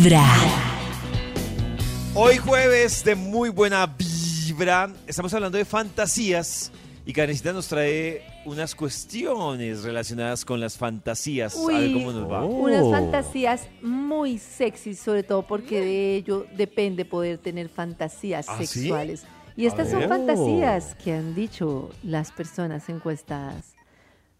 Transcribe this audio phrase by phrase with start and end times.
[0.00, 0.24] vibra.
[2.14, 4.90] Hoy jueves de muy buena vibra.
[5.06, 6.72] Estamos hablando de fantasías
[7.06, 11.54] y Karencita nos trae unas cuestiones relacionadas con las fantasías.
[11.56, 12.44] a ver cómo nos va.
[12.44, 12.90] Unas Oh.
[12.90, 18.66] fantasías muy sexy, sobre todo porque de ello depende poder tener fantasías ¿Ah, sí?
[18.66, 19.24] sexuales.
[19.56, 20.08] Y estas A son ver.
[20.08, 23.74] fantasías que han dicho las personas encuestadas.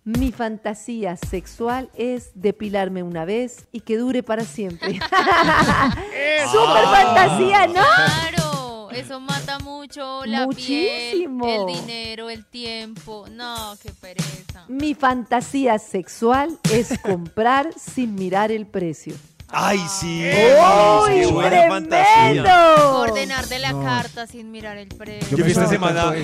[0.04, 4.94] Mi fantasía sexual es depilarme una vez y que dure para siempre.
[6.50, 7.74] ¡Súper fantasía, ¿no?
[7.74, 11.44] Claro, eso mata mucho la Muchísimo.
[11.44, 13.27] piel, el dinero, el tiempo.
[13.30, 14.64] No, qué pereza.
[14.68, 19.14] Mi fantasía sexual es comprar sin mirar el precio.
[19.52, 20.22] ¡Ay, sí!
[20.24, 22.42] ¡Uy, ¡Qué buena fantasía!
[22.42, 23.00] tremendo!
[23.00, 23.82] Ordenar de la No.
[23.82, 25.36] carta sin mirar el precio.
[25.36, 26.14] Yo fui esta semana,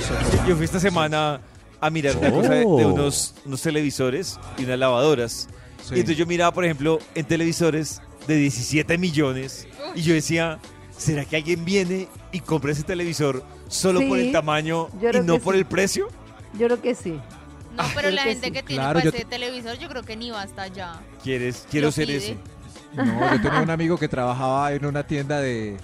[0.47, 1.41] yo fui esta semana
[1.81, 2.33] a mirar una Oh.
[2.33, 5.49] cosa de, de unos, unos televisores y unas lavadoras.
[5.83, 5.95] Sí.
[5.95, 10.59] Y entonces yo miraba, por ejemplo, en televisores de 17 millones y yo decía,
[10.97, 15.39] ¿será que alguien viene y compra ese televisor solo por Sí, el tamaño y no
[15.39, 15.61] por sí.
[15.61, 16.09] el precio?
[16.59, 17.21] Yo creo que sí.
[17.77, 18.53] No, pero creo la que gente sí.
[18.53, 20.95] que tiene Claro, para ese te- televisor, yo creo que ni va hasta allá.
[21.23, 21.67] ¿Quieres?
[21.71, 22.17] Quiero Lo ser pide.
[22.19, 22.37] ese.
[22.95, 25.77] No, yo tenía un amigo que trabajaba en una tienda de,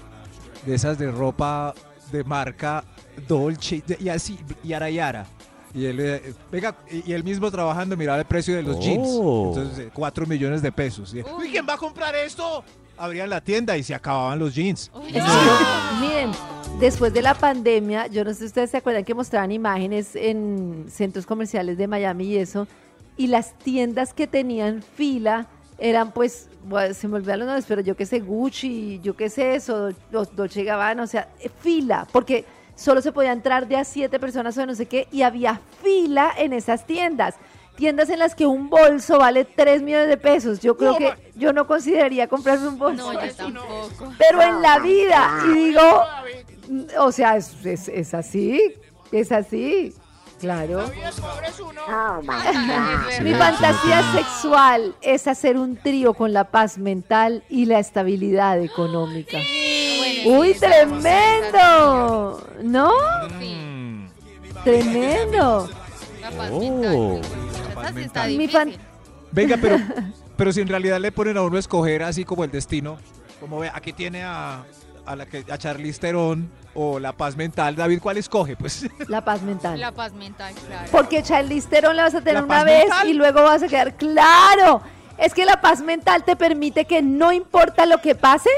[0.64, 1.74] de esas de ropa
[2.10, 2.82] de marca
[3.28, 5.26] Dolce y así, y Ara
[5.74, 9.08] y él, eh, venga, y, y él mismo trabajando miraba el precio de los jeans.
[9.10, 9.48] Oh.
[9.48, 11.14] Entonces, eh, cuatro millones de pesos.
[11.14, 12.62] Y, Uy, ¿quién va a comprar esto?
[12.98, 14.90] Abrían la tienda y se acababan los jeans.
[14.94, 16.00] Uy, no.
[16.00, 16.30] miren,
[16.78, 20.86] después de la pandemia, yo no sé si ustedes se acuerdan que mostraban imágenes en
[20.90, 22.68] centros comerciales de Miami y eso,
[23.16, 25.46] y las tiendas que tenían fila
[25.78, 29.28] eran pues, bueno, se me olvidan los nombres, pero yo qué sé, Gucci, yo qué
[29.28, 33.76] sé eso, los Dolce Gabbana, o sea, eh, fila, porque solo se podía entrar de
[33.76, 37.34] a siete personas o no sé qué, y había fila en esas tiendas.
[37.76, 40.60] Tiendas en las que un bolso vale 3 millones de pesos.
[40.60, 43.06] Yo creo que yo no consideraría comprarme un bolso.
[43.06, 43.36] No, yo así.
[43.36, 44.12] tampoco.
[44.18, 46.02] Pero en la vida, y digo,
[46.98, 48.60] o sea, es, es- es así,
[49.10, 49.94] es así,
[50.38, 50.84] claro.
[53.22, 59.38] Mi fantasía sexual es hacer un trío con la paz mental y la estabilidad económica.
[60.26, 62.46] ¡Uy, tremendo!
[62.62, 62.90] ¿No?
[63.40, 64.08] Sí,
[64.64, 65.68] Tremendo.
[66.20, 67.20] la paz Oh.
[68.28, 68.74] Mi fan-
[69.32, 69.76] Venga, pero,
[70.36, 72.98] pero si en realidad le ponen a uno a escoger así como el destino,
[73.40, 74.64] como ve, aquí tiene a,
[75.06, 78.56] a, la que, a Charlize Theron o La Paz Mental, David, ¿cuál escoge?
[78.56, 79.80] Pues La paz mental.
[79.80, 80.88] La paz mental, claro.
[80.92, 83.08] Porque Charlize Theron la vas a tener ¿La una vez mental?
[83.08, 84.80] y luego vas a quedar claro.
[85.18, 88.50] Es que la paz mental te permite que no importa lo que pase,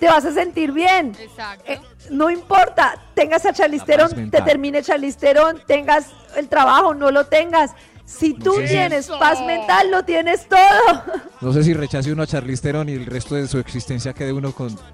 [0.00, 1.14] te vas a sentir bien.
[1.20, 1.70] Exacto.
[1.70, 1.80] Eh,
[2.10, 3.84] no importa, tengas a paz
[4.30, 6.06] te termine Charlize Theron, tengas
[6.36, 7.72] el trabajo, no lo tengas.
[8.06, 8.66] Si tú sé.
[8.66, 11.04] tienes paz mental, lo tienes todo.
[11.40, 14.32] no sé si rechace uno a Charlize Theron y el resto de su existencia quede
[14.32, 14.84] uno con paz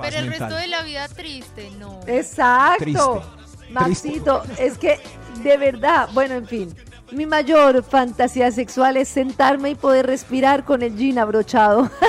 [0.00, 0.50] Pero el mental.
[0.50, 2.00] resto de la vida triste, no.
[2.06, 2.84] Exacto.
[2.84, 3.70] Triste.
[3.70, 5.00] Maxito, es que
[5.42, 6.74] de verdad, bueno, en fin.
[7.12, 11.90] Mi mayor fantasía sexual es sentarme y poder respirar con el jean abrochado.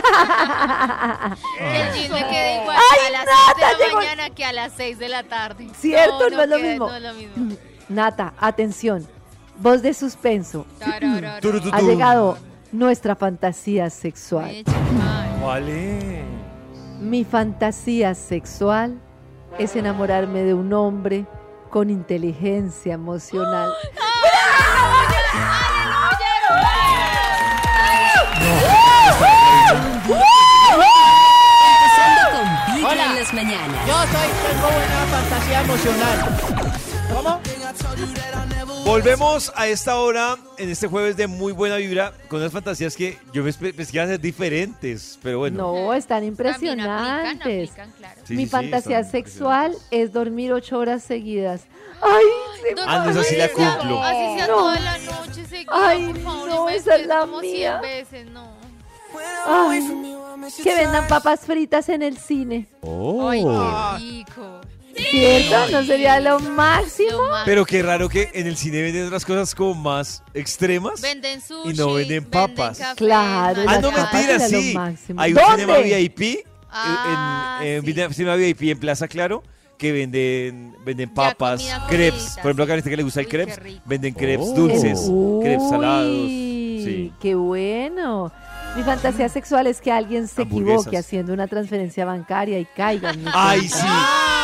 [1.58, 4.30] Que el jean me quede igual Ay, a las Nata, 6 de la llegó- mañana
[4.30, 5.68] que a las 6 de la tarde.
[5.78, 6.30] ¿Cierto?
[6.30, 6.88] No es lo queda- mismo.
[6.88, 7.56] No es lo mismo.
[7.90, 9.06] Nata, atención.
[9.58, 10.66] Voz de suspenso.
[11.74, 12.38] Ha llegado
[12.72, 14.64] nuestra fantasía sexual.
[14.98, 15.42] Mal.
[15.44, 16.24] Vale.
[17.02, 19.00] Mi fantasía sexual
[19.60, 21.26] es enamorarme de un hombre
[21.70, 23.74] con inteligencia emocional.
[31.74, 33.88] Empezando con Vibra en las mañanas.
[33.88, 36.18] Yo soy, tengo buena fantasía emocional.
[37.14, 37.40] ¿Cómo?
[38.86, 43.18] Volvemos a esta hora, en este jueves de muy buena vibra, con unas fantasías que
[43.32, 45.58] yo pensé que iban a ser diferentes, pero bueno.
[45.58, 47.30] No, están También impresionantes.
[47.30, 48.22] aplican, aplican, claro.
[48.26, 51.62] Sí, Mi sí, sí, fantasía sexual es dormir ocho horas seguidas.
[52.02, 52.24] Ay,
[52.62, 54.04] se Ah, no, esa sí la cumplo.
[54.04, 54.54] Así sea No.
[54.56, 57.40] toda la noche seguida, Ay, por favor, no, y me esa es estés la como
[57.42, 57.80] mía.
[57.82, 58.54] 100 veces, no.
[59.46, 62.68] Ay, que vendan papas fritas en el cine.
[62.82, 63.30] Oh.
[63.30, 64.00] Ay, qué
[64.34, 64.62] rico.
[65.20, 65.72] ¿Cierto?
[65.72, 67.20] ¿No sería lo máximo?
[67.46, 71.02] Pero qué raro que en el cine venden otras cosas como más extremas.
[71.02, 72.80] Venden sushi, y no venden papas.
[72.80, 74.76] café, Claro, Ah, no, mentira, sí.
[75.18, 75.52] Hay un ¿Dónde?
[75.64, 76.46] cinema VIP,
[76.76, 78.02] Ah, en, en, sí.
[78.02, 79.44] en cinema VIP en Plaza Claro,
[79.78, 82.38] que venden, venden papas, crepes.
[82.42, 82.70] Por ejemplo, a sí.
[82.72, 84.54] Carita que le gusta el crepes, venden crepes Oh.
[84.56, 85.00] dulces,
[85.42, 86.28] crepes Uy, salados.
[86.28, 87.14] Sí.
[87.22, 88.32] Qué bueno.
[88.76, 93.12] Mi fantasía sexual es que alguien se equivoque haciendo una transferencia bancaria y caiga.
[93.12, 93.86] en mi Ay, sí.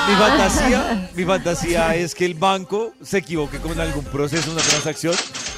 [0.10, 5.14] Mi fantasía, mi fantasía es que el banco se equivoque con algún proceso, una transacción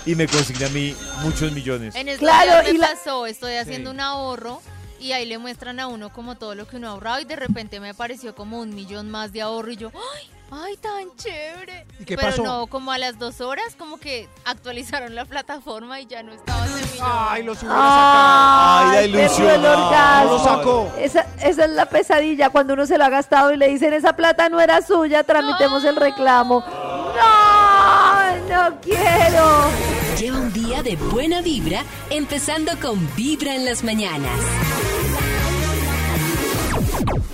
[0.05, 0.93] y me consigne a mí
[1.23, 1.95] muchos millones.
[1.95, 3.95] En estos Claro, días me y la- pasó, estoy haciendo Sí.
[3.95, 4.61] un ahorro
[5.01, 7.35] y ahí le muestran a uno como todo lo que uno ha ahorrado y de
[7.35, 10.29] repente me apareció como un millón más de ahorro y yo, ¡ay!
[10.53, 11.85] ¡Ay, tan chévere!
[11.99, 12.43] ¿Y qué Pero pasó?
[12.43, 16.65] no, como a las dos horas, como que actualizaron la plataforma y ya no estaba
[16.65, 17.07] ese millón.
[17.09, 18.89] Ay, los hubiera sacado.
[18.89, 19.65] Ay, la el ilusión.
[19.65, 20.25] orgasmo.
[20.25, 20.91] No lo sacó.
[20.99, 24.13] Esa, esa es la pesadilla cuando uno se lo ha gastado y le dicen esa
[24.17, 26.65] plata no era suya, tramitemos el reclamo.
[27.25, 28.35] No,
[28.69, 29.69] no quiero.
[30.19, 34.37] Lleva un día de buena vibra, empezando con Vibra en las mañanas.
[37.03, 37.30] Thank you.